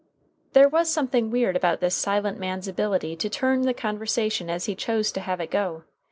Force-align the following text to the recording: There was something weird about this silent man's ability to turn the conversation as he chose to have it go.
There 0.53 0.67
was 0.67 0.89
something 0.89 1.29
weird 1.29 1.55
about 1.55 1.79
this 1.79 1.93
silent 1.93 2.39
man's 2.39 2.67
ability 2.67 3.15
to 3.17 3.29
turn 3.29 3.61
the 3.61 3.73
conversation 3.75 4.49
as 4.49 4.65
he 4.65 4.73
chose 4.73 5.11
to 5.11 5.19
have 5.21 5.39
it 5.39 5.51
go. 5.51 5.83